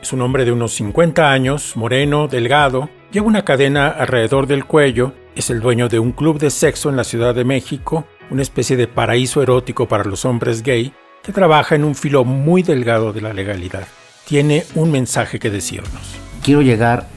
[0.00, 5.12] Es un hombre de unos 50 años, moreno, delgado, lleva una cadena alrededor del cuello,
[5.34, 8.76] es el dueño de un club de sexo en la Ciudad de México, una especie
[8.76, 13.22] de paraíso erótico para los hombres gay, que trabaja en un filo muy delgado de
[13.22, 13.88] la legalidad.
[14.24, 16.14] Tiene un mensaje que decirnos.
[16.44, 17.08] Quiero llegar,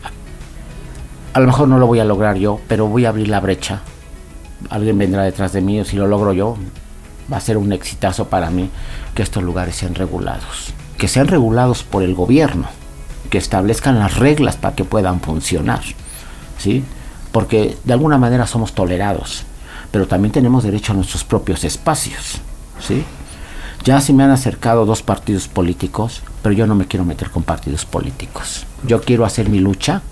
[1.33, 3.83] a lo mejor no lo voy a lograr yo, pero voy a abrir la brecha.
[4.71, 6.57] Alguien vendrá detrás de mí o si lo logro yo,
[7.31, 8.71] va a ser un exitazo para mí
[9.13, 12.67] que estos lugares sean regulados que sean regulados por el gobierno,
[13.31, 15.81] que establezcan las reglas para que puedan funcionar,
[16.59, 16.83] ¿sí?
[17.31, 19.41] Porque de alguna manera somos tolerados,
[19.89, 22.39] pero también tenemos derecho a nuestros propios espacios,
[22.79, 23.03] ¿sí?
[23.83, 27.41] Ya se me han acercado dos partidos políticos, pero yo no me quiero meter con
[27.41, 28.67] partidos políticos.
[28.85, 30.03] Yo quiero hacer mi lucha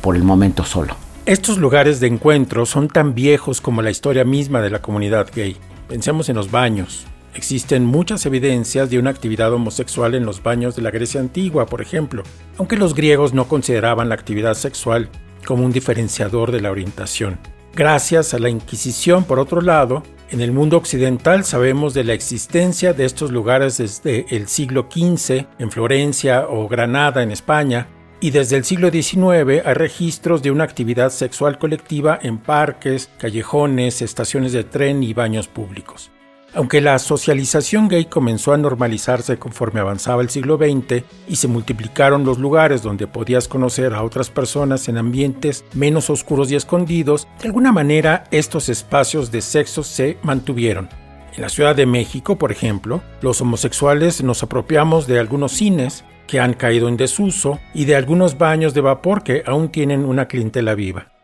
[0.00, 0.96] por el momento solo.
[1.26, 5.58] Estos lugares de encuentro son tan viejos como la historia misma de la comunidad gay.
[5.88, 7.04] Pensemos en los baños,
[7.36, 11.82] Existen muchas evidencias de una actividad homosexual en los baños de la Grecia antigua, por
[11.82, 12.22] ejemplo,
[12.56, 15.10] aunque los griegos no consideraban la actividad sexual
[15.44, 17.38] como un diferenciador de la orientación.
[17.74, 22.94] Gracias a la Inquisición, por otro lado, en el mundo occidental sabemos de la existencia
[22.94, 27.88] de estos lugares desde el siglo XV en Florencia o Granada en España,
[28.18, 34.00] y desde el siglo XIX hay registros de una actividad sexual colectiva en parques, callejones,
[34.00, 36.10] estaciones de tren y baños públicos.
[36.54, 42.24] Aunque la socialización gay comenzó a normalizarse conforme avanzaba el siglo XX y se multiplicaron
[42.24, 47.48] los lugares donde podías conocer a otras personas en ambientes menos oscuros y escondidos, de
[47.48, 50.88] alguna manera estos espacios de sexo se mantuvieron.
[51.34, 56.40] En la Ciudad de México, por ejemplo, los homosexuales nos apropiamos de algunos cines que
[56.40, 60.74] han caído en desuso y de algunos baños de vapor que aún tienen una clientela
[60.74, 61.15] viva.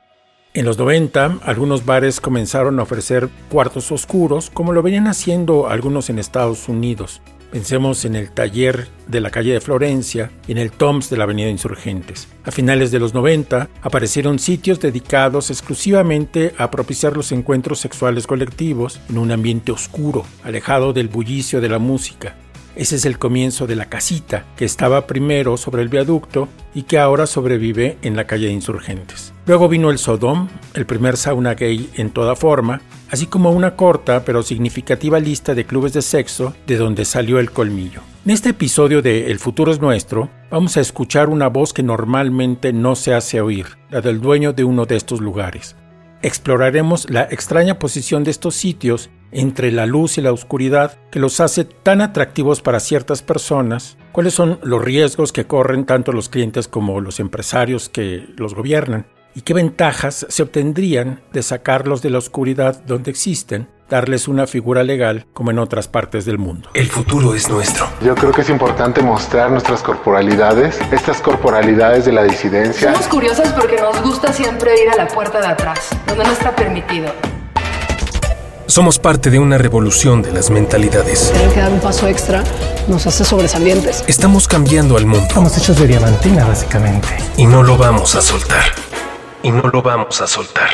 [0.54, 6.10] En los 90, algunos bares comenzaron a ofrecer cuartos oscuros, como lo venían haciendo algunos
[6.10, 7.22] en Estados Unidos.
[7.50, 11.24] Pensemos en el taller de la calle de Florencia y en el Toms de la
[11.24, 12.28] avenida Insurgentes.
[12.44, 19.00] A finales de los 90 aparecieron sitios dedicados exclusivamente a propiciar los encuentros sexuales colectivos
[19.08, 22.36] en un ambiente oscuro, alejado del bullicio de la música.
[22.74, 26.98] Ese es el comienzo de la casita, que estaba primero sobre el viaducto y que
[26.98, 29.34] ahora sobrevive en la calle de Insurgentes.
[29.46, 34.24] Luego vino el Sodom, el primer sauna gay en toda forma, así como una corta
[34.24, 38.00] pero significativa lista de clubes de sexo de donde salió el colmillo.
[38.24, 42.72] En este episodio de El futuro es nuestro, vamos a escuchar una voz que normalmente
[42.72, 45.76] no se hace oír, la del dueño de uno de estos lugares.
[46.22, 51.40] Exploraremos la extraña posición de estos sitios entre la luz y la oscuridad que los
[51.40, 56.68] hace tan atractivos para ciertas personas, cuáles son los riesgos que corren tanto los clientes
[56.68, 62.18] como los empresarios que los gobiernan y qué ventajas se obtendrían de sacarlos de la
[62.18, 66.70] oscuridad donde existen, darles una figura legal como en otras partes del mundo.
[66.74, 67.86] El futuro es nuestro.
[68.02, 72.92] Yo creo que es importante mostrar nuestras corporalidades, estas corporalidades de la disidencia.
[72.92, 76.54] Somos curiosas porque nos gusta siempre ir a la puerta de atrás, donde no está
[76.56, 77.12] permitido.
[78.66, 81.30] Somos parte de una revolución de las mentalidades.
[81.32, 82.42] Tener que dar un paso extra
[82.88, 84.02] nos hace sobresalientes.
[84.06, 85.26] Estamos cambiando al mundo.
[85.26, 87.08] Estamos hechos de diamantina, básicamente.
[87.36, 88.91] Y no lo vamos a soltar.
[89.42, 90.70] Y no lo vamos a soltar.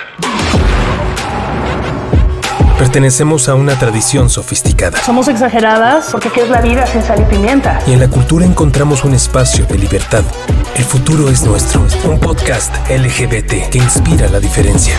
[2.79, 4.99] Pertenecemos a una tradición sofisticada.
[4.99, 7.81] Somos exageradas porque ¿qué es la vida sin sal y pimienta?
[7.87, 10.23] Y en la cultura encontramos un espacio de libertad.
[10.77, 11.85] El futuro es nuestro.
[12.05, 14.97] Un podcast LGBT que inspira la diferencia.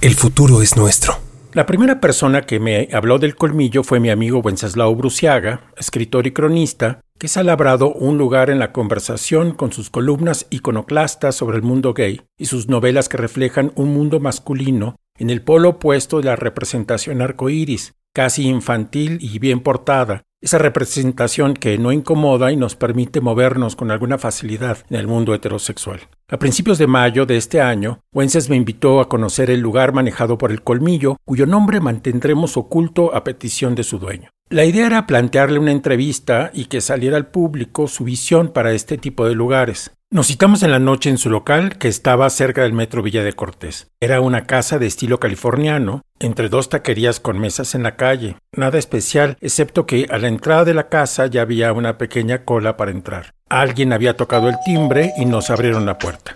[0.00, 1.18] El futuro es nuestro.
[1.52, 6.32] La primera persona que me habló del colmillo fue mi amigo Wenceslao Bruciaga, escritor y
[6.32, 11.56] cronista, que se ha labrado un lugar en la conversación con sus columnas iconoclastas sobre
[11.56, 16.18] el mundo gay y sus novelas que reflejan un mundo masculino en el polo opuesto
[16.18, 22.56] de la representación arcoíris, casi infantil y bien portada, esa representación que no incomoda y
[22.56, 26.00] nos permite movernos con alguna facilidad en el mundo heterosexual.
[26.28, 30.38] A principios de mayo de este año, Wences me invitó a conocer el lugar manejado
[30.38, 34.30] por el Colmillo, cuyo nombre mantendremos oculto a petición de su dueño.
[34.50, 38.96] La idea era plantearle una entrevista y que saliera al público su visión para este
[38.96, 39.90] tipo de lugares.
[40.10, 43.34] Nos citamos en la noche en su local, que estaba cerca del metro Villa de
[43.34, 43.88] Cortés.
[44.00, 48.36] Era una casa de estilo californiano, entre dos taquerías con mesas en la calle.
[48.56, 52.78] Nada especial, excepto que a la entrada de la casa ya había una pequeña cola
[52.78, 53.34] para entrar.
[53.50, 56.32] Alguien había tocado el timbre y nos abrieron la puerta.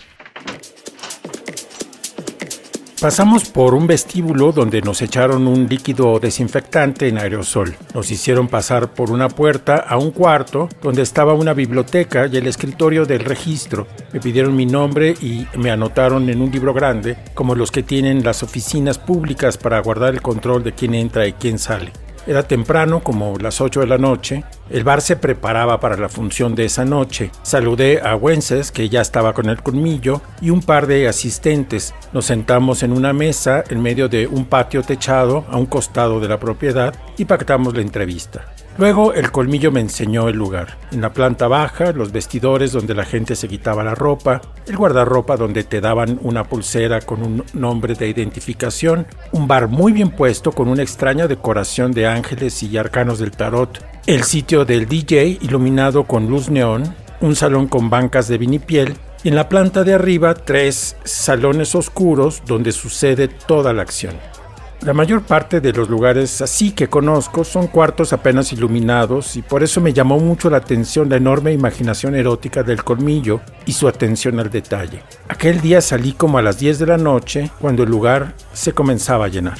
[3.03, 7.75] Pasamos por un vestíbulo donde nos echaron un líquido desinfectante en aerosol.
[7.93, 12.47] Nos hicieron pasar por una puerta a un cuarto donde estaba una biblioteca y el
[12.47, 13.87] escritorio del registro.
[14.13, 18.23] Me pidieron mi nombre y me anotaron en un libro grande, como los que tienen
[18.23, 21.91] las oficinas públicas para guardar el control de quién entra y quién sale.
[22.25, 24.45] Era temprano, como las 8 de la noche.
[24.69, 27.31] El bar se preparaba para la función de esa noche.
[27.41, 31.93] Saludé a Wences, que ya estaba con el colmillo, y un par de asistentes.
[32.13, 36.29] Nos sentamos en una mesa en medio de un patio techado a un costado de
[36.29, 38.52] la propiedad y pactamos la entrevista.
[38.77, 40.77] Luego el colmillo me enseñó el lugar.
[40.91, 45.37] En la planta baja, los vestidores donde la gente se quitaba la ropa, el guardarropa
[45.37, 50.51] donde te daban una pulsera con un nombre de identificación, un bar muy bien puesto
[50.51, 56.05] con una extraña decoración de ángeles y arcanos del tarot, el sitio del DJ iluminado
[56.05, 60.33] con luz neón, un salón con bancas de vinipiel y en la planta de arriba
[60.33, 64.15] tres salones oscuros donde sucede toda la acción.
[64.85, 69.63] La mayor parte de los lugares así que conozco son cuartos apenas iluminados y por
[69.63, 74.41] eso me llamó mucho la atención la enorme imaginación erótica del colmillo y su atención
[74.41, 75.01] al detalle.
[75.29, 79.25] Aquel día salí como a las 10 de la noche cuando el lugar se comenzaba
[79.25, 79.57] a llenar.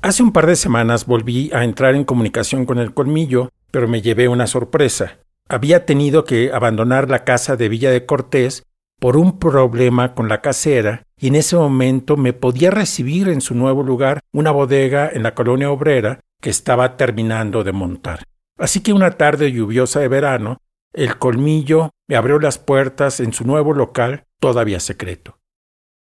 [0.00, 4.02] Hace un par de semanas volví a entrar en comunicación con el colmillo, pero me
[4.02, 5.18] llevé una sorpresa.
[5.48, 8.64] Había tenido que abandonar la casa de Villa de Cortés
[9.02, 13.52] por un problema con la casera y en ese momento me podía recibir en su
[13.52, 18.22] nuevo lugar una bodega en la colonia obrera que estaba terminando de montar.
[18.56, 20.58] Así que una tarde lluviosa de verano,
[20.92, 25.36] el colmillo me abrió las puertas en su nuevo local, todavía secreto.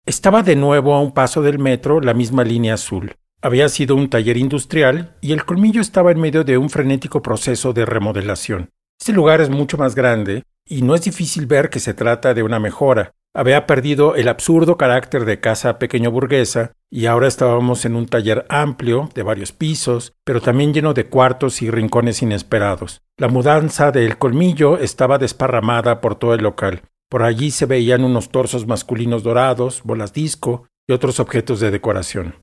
[0.05, 3.15] Estaba de nuevo a un paso del metro la misma línea azul.
[3.41, 7.73] Había sido un taller industrial y el colmillo estaba en medio de un frenético proceso
[7.73, 8.69] de remodelación.
[8.97, 12.43] Este lugar es mucho más grande, y no es difícil ver que se trata de
[12.43, 13.13] una mejora.
[13.33, 18.45] Había perdido el absurdo carácter de casa pequeño burguesa y ahora estábamos en un taller
[18.49, 23.01] amplio, de varios pisos, pero también lleno de cuartos y rincones inesperados.
[23.17, 26.81] La mudanza del colmillo estaba desparramada por todo el local.
[27.09, 32.35] Por allí se veían unos torsos masculinos dorados, bolas disco y otros objetos de decoración.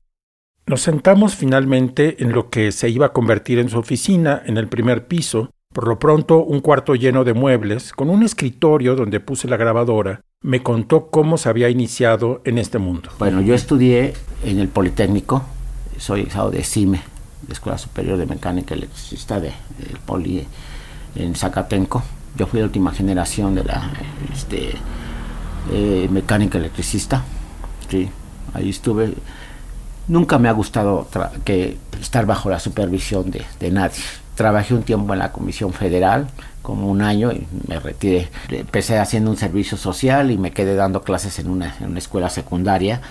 [0.65, 4.67] Nos sentamos finalmente en lo que se iba a convertir en su oficina en el
[4.67, 9.49] primer piso, por lo pronto, un cuarto lleno de muebles, con un escritorio donde puse
[9.49, 13.09] la grabadora, me contó cómo se había iniciado en este mundo.
[13.19, 14.13] Bueno, yo estudié
[14.45, 15.43] en el Politécnico,
[15.97, 17.01] soy egresado de CIME,
[17.51, 19.51] Escuela Superior de Mecánica Electricista de,
[20.05, 20.47] Poli
[21.13, 22.01] en Zacatenco.
[22.37, 23.91] Yo fui la última generación de la
[24.33, 24.75] este,
[25.73, 27.25] eh, mecánica electricista.
[27.89, 28.09] Sí,
[28.53, 29.13] ahí estuve.
[30.07, 31.05] Nunca me ha gustado
[31.43, 34.03] que estar bajo la supervisión de, de nadie
[34.35, 36.27] Trabajé un tiempo en la Comisión Federal,
[36.61, 38.29] como un año, y me retiré.
[38.49, 43.01] Empecé haciendo un servicio social y me quedé dando clases en una, escuela secundaria,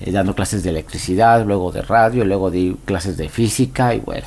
[0.00, 4.26] eh, dando clases de electricidad, luego de radio, luego di clases de física y bueno.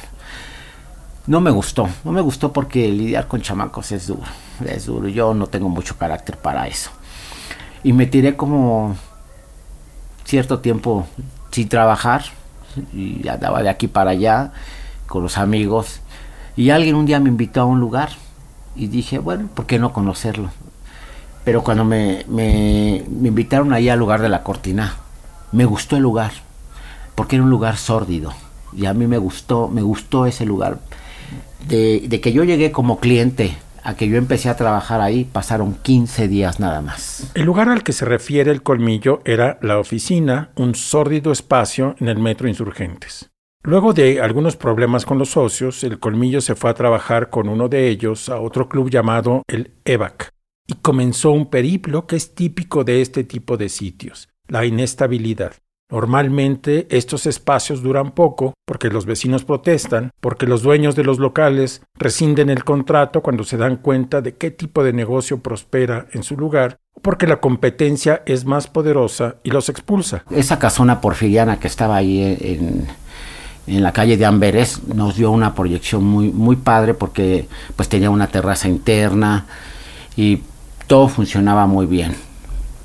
[1.25, 4.21] No me gustó, no me gustó porque lidiar con chamacos es duro,
[4.63, 5.07] es duro.
[5.07, 6.91] Yo no tengo mucho carácter para eso.
[7.83, 8.95] Y me tiré como
[10.25, 11.07] cierto tiempo
[11.49, 12.23] sin trabajar
[12.93, 14.51] y andaba de aquí para allá
[15.07, 16.01] con los amigos
[16.57, 18.09] y alguien un día me invitó a un lugar
[18.75, 20.49] y dije, bueno, ¿por qué no conocerlo?
[21.43, 24.95] Pero cuando me, me, invitaron ahí al lugar de la cortina,
[25.51, 26.31] me gustó el lugar,
[27.13, 28.33] porque era un lugar sórdido.
[28.73, 30.79] Y a mí me gustó, me gustó ese lugar.
[31.67, 35.75] De, de que yo llegué como cliente a que yo empecé a trabajar ahí pasaron
[35.75, 37.29] 15 días nada más.
[37.35, 42.07] El lugar al que se refiere el colmillo era la oficina, un sórdido espacio en
[42.07, 43.29] el metro Insurgentes.
[43.65, 47.67] Luego de algunos problemas con los socios, el colmillo se fue a trabajar con uno
[47.67, 50.29] de ellos a otro club llamado el EVAC
[50.67, 55.53] y comenzó un periplo que es típico de este tipo de sitios, la inestabilidad.
[55.89, 61.81] Normalmente estos espacios duran poco porque los vecinos protestan, porque los dueños de los locales
[61.95, 66.37] rescinden el contrato cuando se dan cuenta de qué tipo de negocio prospera en su
[66.37, 70.23] lugar, porque la competencia es más poderosa y los expulsa.
[70.29, 72.87] Esa casona porfiriana que estaba ahí en,
[73.67, 78.09] en la calle de Amberes nos dio una proyección muy, muy padre porque pues tenía
[78.09, 79.45] una terraza interna
[80.15, 80.41] y
[80.87, 82.15] todo funcionaba muy bien.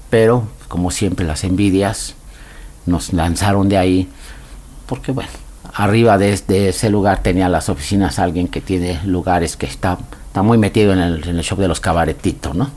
[0.08, 2.14] Pero, como siempre, las envidias
[2.86, 4.08] nos lanzaron de ahí,
[4.86, 5.30] porque bueno,
[5.74, 6.32] arriba de,
[6.68, 10.98] ese lugar tenía las oficinas alguien que tiene lugares que está, está muy metido en
[10.98, 12.70] el, en el shop de los cabaretitos, ¿no?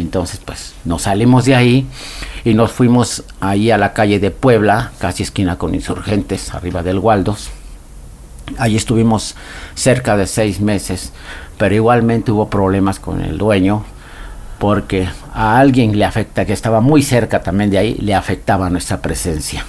[0.00, 1.86] Entonces, pues nos salimos de ahí
[2.44, 6.98] y nos fuimos ahí a la calle de Puebla, casi esquina con insurgentes, arriba del
[6.98, 7.50] Waldos.
[8.58, 9.34] Allí estuvimos
[9.74, 11.12] cerca de seis meses,
[11.58, 13.84] pero igualmente hubo problemas con el dueño,
[14.58, 19.02] porque a alguien le afecta, que estaba muy cerca también de ahí, le afectaba nuestra
[19.02, 19.64] presencia.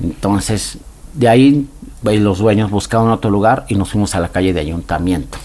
[0.00, 0.78] Entonces,
[1.14, 1.68] de ahí
[2.02, 5.38] pues, los dueños buscaron otro lugar y nos fuimos a la calle de ayuntamiento.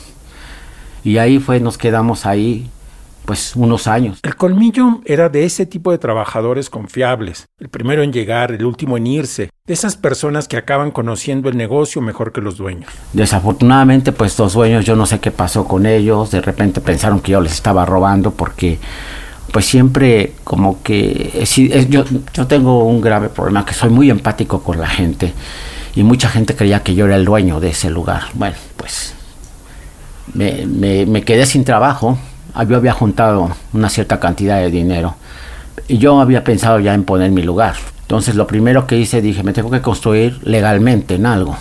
[1.03, 2.69] Y ahí fue, nos quedamos ahí
[3.27, 4.19] pues unos años.
[4.23, 8.95] El colmillo era de ese tipo de trabajadores confiables, el primero en llegar, el último
[8.95, 12.89] en irse, de esas personas que acaban conociendo el negocio mejor que los dueños.
[13.11, 17.33] Desafortunadamente, pues los dueños, yo no sé qué pasó con ellos, de repente pensaron que
[17.33, 18.79] yo les estaba robando porque
[19.51, 21.45] pues siempre como que
[21.89, 25.33] yo, yo tengo un grave problema, que soy muy empático con la gente
[25.95, 28.21] y mucha gente creía que yo era el dueño de ese lugar.
[28.35, 29.13] Bueno, pues
[30.33, 32.17] me, me, me quedé sin trabajo
[32.63, 35.15] yo había juntado una cierta cantidad de dinero
[35.87, 37.75] y yo había pensado ya en poner mi lugar.
[38.01, 41.57] Entonces lo primero que hice dije, me tengo que construir legalmente en algo.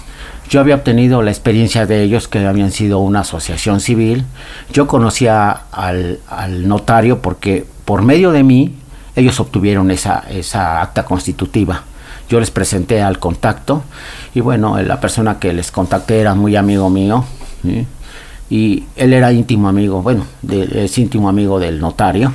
[0.49, 4.25] Yo había obtenido la experiencia de ellos que habían sido una asociación civil.
[4.73, 8.75] Yo conocía al, al notario porque por medio de mí
[9.17, 11.83] ellos obtuvieron esa, esa acta constitutiva.
[12.29, 13.83] Yo les presenté al contacto
[14.35, 17.25] y bueno, la persona que les contacté era muy amigo mío
[18.49, 22.33] y él era íntimo amigo, bueno, es íntimo amigo del notario.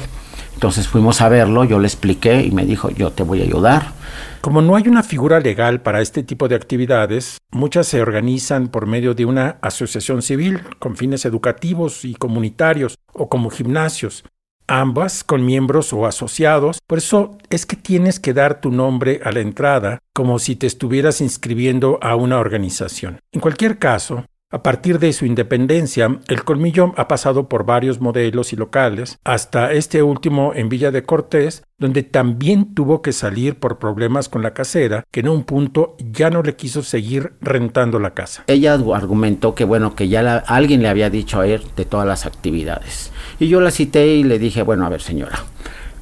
[0.54, 3.94] Entonces fuimos a verlo, yo le expliqué y me dijo, yo te voy a ayudar.
[4.42, 8.86] Como no hay una figura legal para este tipo de actividades, muchas se organizan por
[8.86, 14.24] medio de una asociación civil con fines educativos y comunitarios o como gimnasios,
[14.68, 16.78] ambas con miembros o asociados.
[16.86, 20.68] Por eso es que tienes que dar tu nombre a la entrada como si te
[20.68, 23.20] estuvieras inscribiendo a una organización.
[23.32, 28.52] En cualquier caso, a partir de su independencia, el colmillo ha pasado por varios modelos
[28.52, 33.80] y locales, hasta este último en Villa de Cortés, donde también tuvo que salir por
[33.80, 38.14] problemas con la casera, que en un punto ya no le quiso seguir rentando la
[38.14, 38.44] casa.
[38.48, 42.26] Ella argumentó que bueno, que ya alguien le había dicho a él de todas las
[42.26, 43.12] actividades.
[43.40, 45.46] Y yo la cité y le dije, bueno, a ver señora,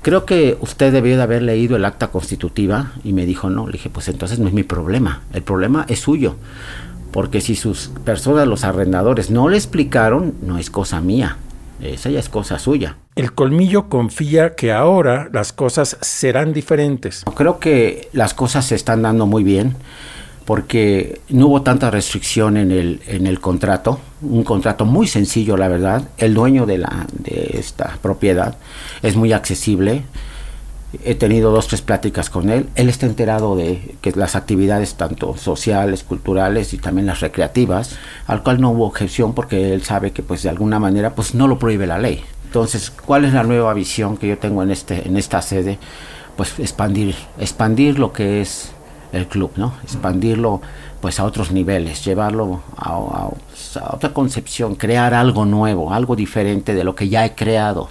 [0.02, 3.74] creo que usted debió de haber leído el acta constitutiva y me dijo no, le
[3.74, 6.36] dije, pues entonces no es mi problema, el problema es suyo
[7.12, 11.38] porque si sus personas, los arrendadores, no le explicaron, no es cosa mía,
[11.82, 12.98] esa ya es cosa suya.
[13.16, 17.24] El colmillo confía que ahora las cosas serán diferentes.
[17.36, 19.76] Creo que las cosas se están dando muy bien
[20.46, 25.68] porque no hubo tanta restricción en el, en el contrato, un contrato muy sencillo la
[25.68, 28.58] verdad, el dueño de, la, de esta propiedad
[29.04, 30.02] es muy accesible,
[31.04, 32.70] he tenido dos, tres pláticas con él.
[32.76, 38.44] Él está enterado de que las actividades tanto sociales, culturales y también las recreativas, al
[38.44, 41.60] cual no hubo objeción porque él sabe que pues de alguna manera pues no lo
[41.60, 42.24] prohíbe la ley.
[42.46, 45.78] Entonces, ¿cuál es la nueva visión que yo tengo en este en esta sede?
[46.36, 48.72] Pues expandir expandir lo que es
[49.12, 49.74] el club, ¿no?
[49.84, 50.62] Expandirlo
[51.02, 56.84] pues a otros niveles, llevarlo a, a otra concepción, crear algo nuevo, algo diferente de
[56.84, 57.90] lo que ya he creado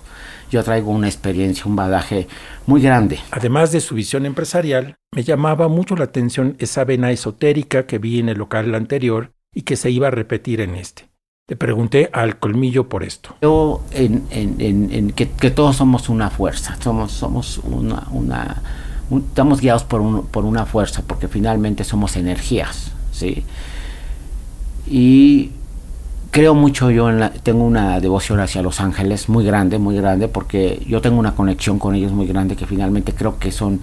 [0.50, 2.28] yo traigo una experiencia, un badaje
[2.66, 3.18] muy grande.
[3.30, 8.18] Además de su visión empresarial, me llamaba mucho la atención esa vena esotérica que vi
[8.18, 11.08] en el local anterior y que se iba a repetir en este.
[11.48, 13.36] Le pregunté al colmillo por esto.
[13.40, 18.62] Yo, en, en, que, todos somos una fuerza, somos, somos una, una
[19.16, 23.44] estamos guiados por, un, por una fuerza, porque finalmente somos energías, ¿sí?
[24.86, 25.52] Y
[26.30, 30.28] creo mucho yo en la, tengo una devoción hacia los ángeles muy grande, muy grande,
[30.28, 33.80] porque yo tengo una conexión con ellos muy grande que finalmente creo que son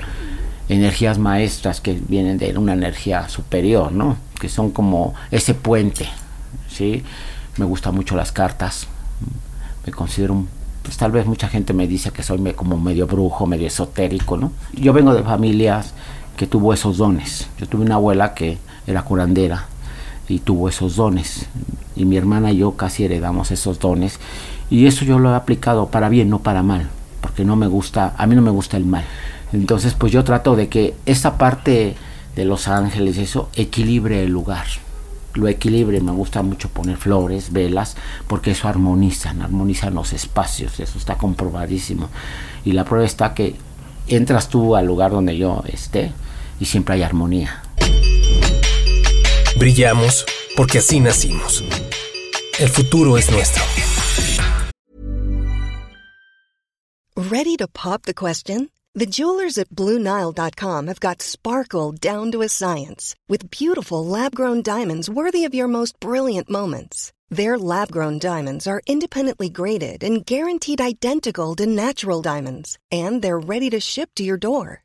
[0.70, 4.18] energías maestras que vienen de una energía superior, ¿no?
[4.40, 6.08] Que son como ese puente,
[6.68, 7.04] ¿sí?
[7.58, 8.88] Me gustan mucho las cartas,
[9.86, 10.48] Me considero un
[10.82, 14.52] pues tal vez mucha gente me dice que soy como medio brujo, medio esotérico, ¿no?
[14.72, 15.96] Yo vengo de familias
[16.38, 17.48] que tuvo esos dones.
[17.58, 19.66] Yo tuve una abuela que era curandera
[20.28, 21.48] y tuvo esos dones.
[21.96, 24.20] Y mi hermana y yo casi heredamos esos dones.
[24.70, 26.90] Y eso yo lo he aplicado para bien, no para mal.
[27.22, 29.04] Porque no me gusta, a mí no me gusta el mal.
[29.54, 31.96] Entonces pues yo trato de que esa parte
[32.36, 34.66] de los ángeles, eso, equilibre el lugar
[35.36, 37.96] lo equilibre, me gusta mucho poner flores, velas,
[38.28, 42.10] porque eso armonizan, armonizan los espacios, eso está comprobadísimo.
[42.64, 43.56] Y la prueba está que
[44.08, 46.12] entras tú al lugar donde yo esté
[46.60, 47.65] y siempre hay armonía.
[49.58, 51.64] Brillamos porque así nacimos.
[52.60, 53.64] El futuro es nuestro.
[57.18, 58.70] Ready to pop the question?
[58.94, 65.10] The jewelers at BlueNile.com have got sparkle down to a science with beautiful lab-grown diamonds
[65.10, 67.12] worthy of your most brilliant moments.
[67.30, 73.70] Their lab-grown diamonds are independently graded and guaranteed identical to natural diamonds, and they're ready
[73.72, 74.85] to ship to your door.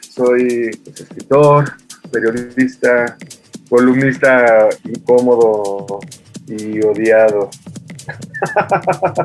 [0.13, 1.71] soy escritor,
[2.11, 3.17] periodista,
[3.69, 5.99] columnista incómodo
[6.47, 7.49] y odiado.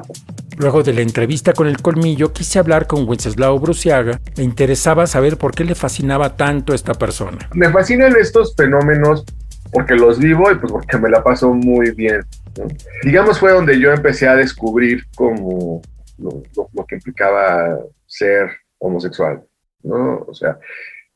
[0.58, 4.20] Luego de la entrevista con el colmillo, quise hablar con Wenceslao Bruciaga.
[4.36, 7.50] Me interesaba saber por qué le fascinaba tanto esta persona.
[7.52, 9.24] Me fascinan estos fenómenos
[9.72, 12.20] porque los vivo y pues porque me la paso muy bien.
[12.56, 12.66] ¿no?
[13.02, 15.82] Digamos fue donde yo empecé a descubrir como
[16.16, 19.42] lo, lo, lo, que implicaba ser homosexual,
[19.86, 20.24] ¿no?
[20.26, 20.58] O sea,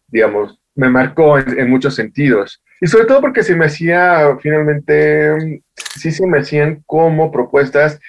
[0.09, 2.63] digamos, me marcó en, muchos sentidos.
[2.81, 8.01] Y sobre todo porque se me hacía, finalmente, sí se me hacían como propuestas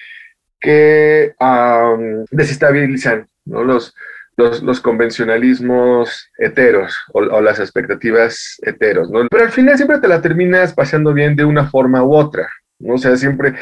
[0.60, 3.64] que um, desestabilizan ¿no?
[3.64, 3.94] los,
[4.38, 9.10] los, los, convencionalismos heteros o, las expectativas heteros.
[9.30, 12.48] Pero al final siempre te la terminas paseando bien de una forma u otra.
[12.88, 13.56] O sea, siempre...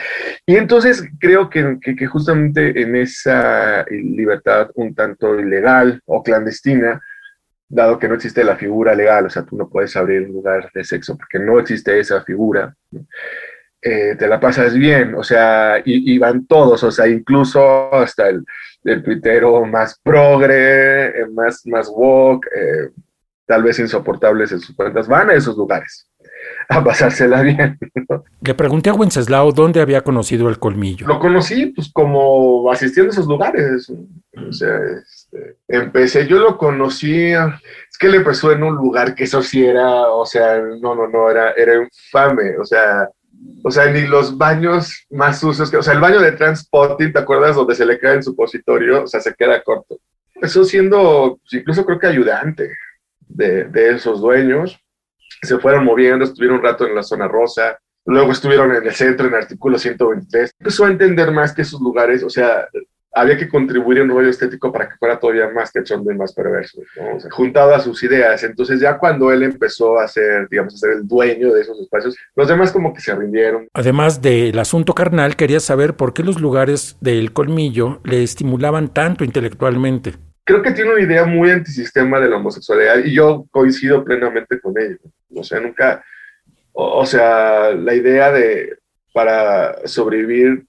[0.45, 7.01] Y entonces creo que, que, justamente en esa libertad un tanto ilegal o clandestina,
[7.67, 10.71] dado que no existe la figura legal, o sea, tú no puedes abrir un lugar
[10.73, 12.75] de sexo porque no existe esa figura,
[13.82, 18.43] eh, te la pasas bien, o sea, y, van todos, o sea, incluso hasta el,
[18.84, 19.03] el
[19.67, 22.89] más progre, eh, más, más woke, eh,
[23.45, 26.08] tal vez insoportables en sus cuentas, van a esos lugares
[26.71, 27.79] a pasársela bien.
[28.08, 28.23] ¿no?
[28.41, 31.08] Le pregunté a Wenceslao dónde había conocido el colmillo.
[31.08, 33.89] Lo conocí, pues, como asistiendo a esos lugares.
[33.89, 39.23] O sea, este, empecé, yo lo conocí, es que él empezó en un lugar que
[39.23, 43.10] eso sí era, o sea, no, no, no, era, era infame, o sea,
[43.63, 47.19] o sea, ni los baños más sucios, que, o sea, el baño de Transpotting, ¿te
[47.19, 47.55] acuerdas?
[47.55, 49.97] Donde se le cae el supositorio, o sea, se queda corto.
[50.36, 52.69] Empezó siendo, pues, incluso creo que ayudante
[53.27, 54.79] de, de esos dueños
[55.41, 59.28] se fueron moviendo, estuvieron un rato en la zona rosa, luego estuvieron en el centro,
[59.28, 60.56] en el artículo 123.
[60.60, 62.67] Empezó a entender más que esos lugares, o sea,
[63.12, 66.34] había que contribuir en un rollo estético para que fuera todavía más cachondo y más
[66.34, 66.82] perverso,
[67.32, 68.43] juntado a sus ideas.
[68.43, 72.15] Entonces ya cuando él empezó a ser, digamos, a ser el dueño de esos espacios,
[72.36, 73.67] los demás como que se rindieron.
[73.73, 79.23] Además del asunto carnal, quería saber por qué los lugares del colmillo le estimulaban tanto
[79.23, 80.13] intelectualmente
[80.49, 84.73] creo que tiene una idea muy antisistema de la homosexualidad y yo coincido plenamente con
[84.79, 84.97] ello.
[85.35, 86.03] O sea, nunca,
[86.73, 88.79] o, o sea, la idea de
[89.13, 90.65] para sobrevivir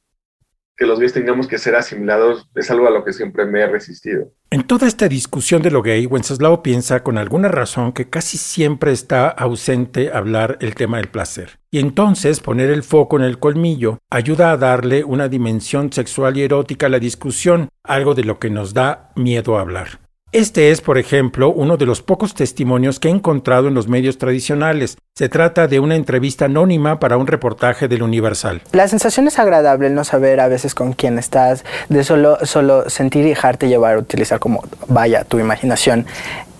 [0.80, 3.66] que los gays tengamos que ser asimilados es algo a lo que siempre me he
[3.66, 4.32] resistido.
[4.50, 8.90] En toda esta discusión de lo gay, Wenceslao piensa con alguna razón que casi siempre
[8.90, 11.58] está ausente hablar el tema del placer.
[11.70, 16.44] Y entonces poner el foco en el colmillo ayuda a darle una dimensión sexual y
[16.44, 20.00] erótica a la discusión, algo de lo que nos da miedo hablar.
[20.32, 24.16] Este es, por ejemplo, uno de los pocos testimonios que he encontrado en los medios
[24.16, 24.96] tradicionales.
[25.16, 28.62] Se trata de una entrevista anónima para un reportaje del Universal.
[28.70, 32.88] La sensación es agradable el no saber a veces con quién estás, de solo, solo
[32.88, 36.06] sentir y dejarte llevar, utilizar como vaya tu imaginación.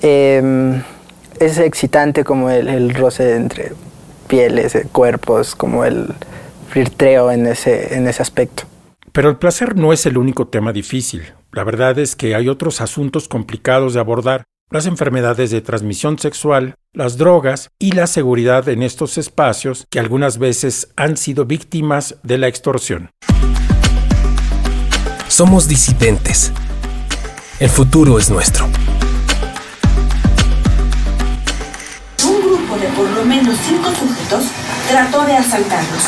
[0.02, 0.82] Em,
[1.38, 3.72] es excitante como el, el, roce entre
[4.26, 6.08] pieles, cuerpos, como el
[6.70, 8.64] flirtreo en ese, en ese aspecto.
[9.12, 11.22] Pero el placer no es el único tema difícil.
[11.52, 16.76] La verdad es que hay otros asuntos complicados de abordar, las enfermedades de transmisión sexual,
[16.92, 22.38] las drogas y la seguridad en estos espacios que algunas veces han sido víctimas de
[22.38, 23.10] la extorsión.
[25.26, 26.52] Somos disidentes.
[27.58, 28.66] El futuro es nuestro.
[32.24, 34.44] Un grupo de por lo menos cinco sujetos
[34.88, 36.04] trató de asaltarlos.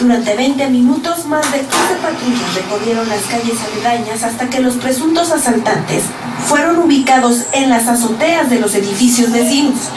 [0.00, 1.70] Durante 20 minutos, más de 15
[2.02, 6.04] patrullas recorrieron las calles aledañas hasta que los presuntos asaltantes
[6.46, 9.90] fueron ubicados en las azoteas de los edificios vecinos.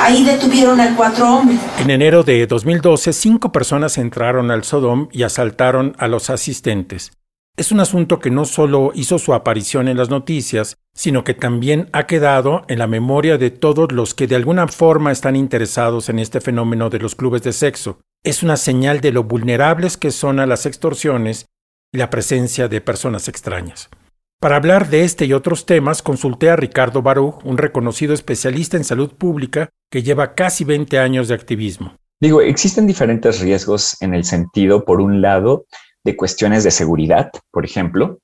[0.00, 1.58] Ahí detuvieron a cuatro hombres.
[1.78, 7.12] En enero de 2012, cinco personas entraron al Sodom y asaltaron a los asistentes.
[7.56, 11.88] Es un asunto que no solo hizo su aparición en las noticias, sino que también
[11.92, 16.18] ha quedado en la memoria de todos los que de alguna forma están interesados en
[16.18, 20.40] este fenómeno de los clubes de sexo es una señal de lo vulnerables que son
[20.40, 21.46] a las extorsiones
[21.92, 23.88] y la presencia de personas extrañas.
[24.40, 28.84] Para hablar de este y otros temas, consulté a Ricardo Baruch, un reconocido especialista en
[28.84, 31.96] salud pública que lleva casi 20 años de activismo.
[32.20, 35.66] Digo, existen diferentes riesgos en el sentido, por un lado,
[36.04, 38.20] de cuestiones de seguridad, por ejemplo,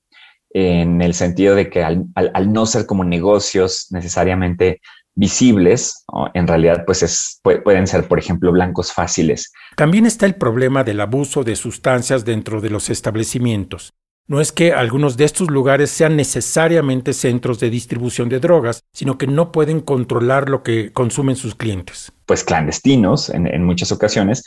[0.50, 4.80] en el sentido de que al, no ser como negocios necesariamente
[5.14, 9.52] visibles, en realidad pues es, pueden ser, por ejemplo, blancos fáciles.
[9.76, 13.92] También está el problema del abuso de sustancias dentro de los establecimientos.
[14.26, 19.18] No es que algunos de estos lugares sean necesariamente centros de distribución de drogas, sino
[19.18, 22.10] que no pueden controlar lo que consumen sus clientes.
[22.24, 24.44] Pues clandestinos en, en muchas ocasiones,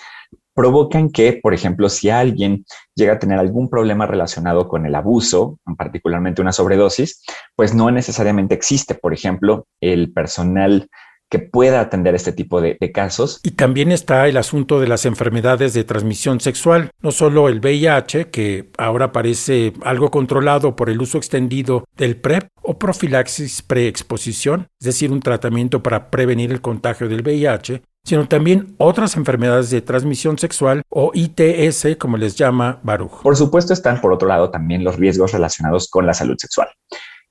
[0.57, 2.65] provocan que, por ejemplo, si alguien
[2.95, 7.23] llega a tener algún problema relacionado con el abuso, particularmente una sobredosis,
[7.55, 10.89] pues no necesariamente existe, por ejemplo, el personal
[11.29, 13.39] que pueda atender este tipo de, casos.
[13.43, 18.29] Y también está el asunto de las enfermedades de transmisión sexual, no solo el VIH,
[18.31, 24.85] que ahora parece algo controlado por el uso extendido del PrEP o profilaxis preexposición, es
[24.85, 30.39] decir, un tratamiento para prevenir el contagio del VIH, sino también otras enfermedades de transmisión
[30.39, 33.21] sexual o ITS, como les llama Baruch.
[33.21, 36.69] Por supuesto, están por otro lado también los riesgos relacionados con la salud sexual.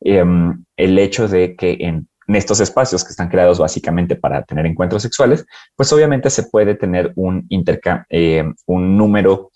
[0.03, 5.01] Em, el hecho de que en, estos espacios que están creados básicamente para tener encuentros
[5.01, 7.49] sexuales, pues obviamente se puede tener un,
[8.11, 9.51] eh, un número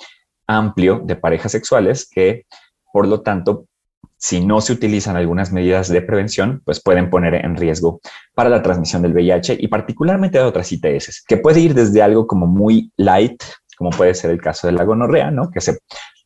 [0.46, 2.46] amplio de parejas sexuales que,
[2.92, 3.66] por lo tanto,
[4.20, 8.00] si no se utilizan algunas medidas de prevención, pues pueden poner en riesgo
[8.34, 12.26] para la transmisión del VIH y particularmente de otras ITS, que puede ir desde algo
[12.26, 13.42] como muy light,
[13.78, 15.50] como puede ser el caso de la gonorrea, ¿no?
[15.50, 15.78] Que se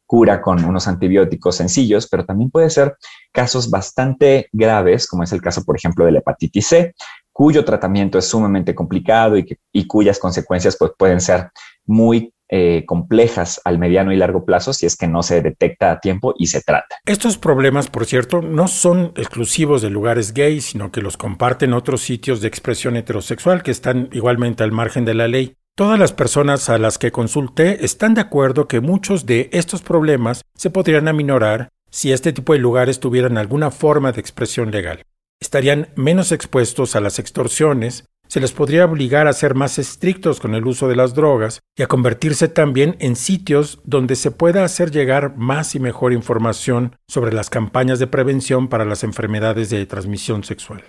[0.07, 2.97] cura con unos antibióticos sencillos, pero también puede ser
[3.33, 6.95] casos bastante graves, como es el caso, por ejemplo, de la hepatitis C,
[7.33, 11.51] cuyo tratamiento es sumamente complicado y, y cuyas consecuencias pues, pueden ser
[11.87, 16.01] muy eh, complejas al mediano y largo plazo si es que no se detecta a
[16.01, 16.97] tiempo y se trata.
[17.07, 22.03] Estos problemas, por cierto, no son exclusivos de lugares gays, sino que los comparten otros
[22.03, 25.57] sitios de expresión heterosexual que están igualmente al margen de la ley.
[25.77, 30.43] Todas las personas a las que consulté están de acuerdo que muchos de estos problemas
[30.55, 35.03] se podrían aminorar si este tipo de lugares tuvieran alguna forma de expresión legal.
[35.41, 38.05] Estarían menos expuestos a las extorsiones,
[38.35, 41.85] se les podría obligar a ser más estrictos con el uso de las drogas y
[41.85, 47.33] a convertirse también en sitios donde se pueda hacer llegar más y mejor información sobre
[47.33, 50.83] las campañas de prevención para las enfermedades de transmisión sexual.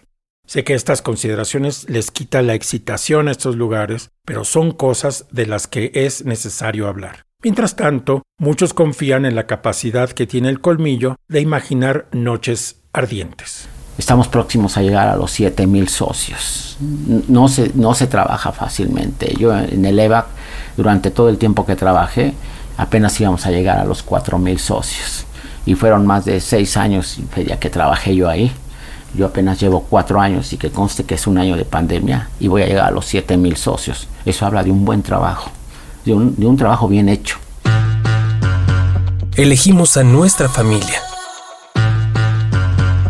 [0.47, 5.45] Sé que estas consideraciones les quita la excitación a estos lugares, pero son cosas de
[5.45, 7.27] las que es necesario hablar.
[7.43, 13.69] Mientras tanto, muchos confían en la capacidad que tiene el colmillo de imaginar noches ardientes.
[13.97, 16.77] Estamos próximos a llegar a los 7000 socios.
[17.27, 19.33] No se, no se trabaja fácilmente.
[19.39, 20.25] Yo en el EVAC,
[20.75, 22.33] durante todo el tiempo que trabajé,
[22.77, 25.25] apenas íbamos a llegar a los 4000 socios.
[25.65, 28.51] Y fueron más de seis años ya que trabajé yo ahí.
[29.13, 32.49] Yo apenas llevo cuatro años y que conste que es un año de pandemia y
[32.49, 34.07] voy a llegar a los 7000 socios.
[34.25, 35.51] Eso habla de un buen trabajo,
[36.03, 37.37] de un, de un trabajo bien hecho.
[39.37, 41.04] Elegimos a nuestra familia.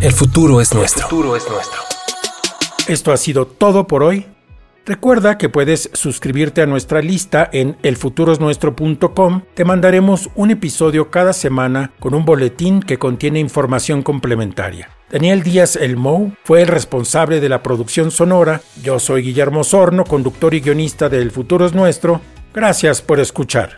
[0.06, 1.02] El futuro es nuestro.
[1.02, 1.82] El futuro es nuestro.
[2.88, 4.28] Esto ha sido todo por hoy.
[4.86, 9.42] Recuerda que puedes suscribirte a nuestra lista en elfuturosnuestro.com.
[9.56, 14.92] Te mandaremos un episodio cada semana con un boletín que contiene información complementaria.
[15.10, 18.62] Daniel Díaz El Mou fue el responsable de la producción sonora.
[18.84, 22.22] Yo soy Guillermo Sorno, conductor y guionista de El Futuro es Nuestro.
[22.54, 23.74] Gracias por escuchar.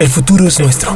[0.00, 0.94] El futuro es nuestro.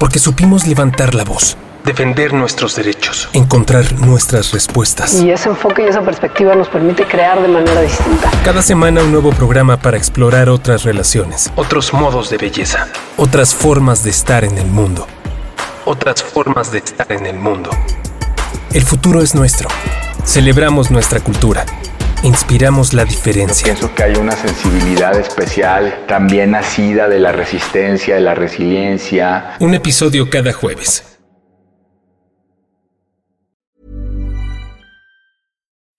[0.00, 5.20] Porque supimos levantar la voz defender nuestros derechos, encontrar nuestras respuestas.
[5.20, 8.30] Y ese enfoque y esa perspectiva nos permite crear de manera distinta.
[8.44, 14.04] Cada semana un nuevo programa para explorar otras relaciones, otros modos de belleza, otras formas
[14.04, 15.06] de estar en el mundo,
[15.84, 17.70] otras formas de estar en el mundo.
[18.72, 19.68] El futuro es nuestro.
[20.24, 21.66] Celebramos nuestra cultura.
[22.22, 23.66] Inspiramos la diferencia.
[23.66, 29.56] Yo pienso que hay una sensibilidad especial, también nacida de la resistencia, de la resiliencia.
[29.58, 31.11] Un episodio cada jueves.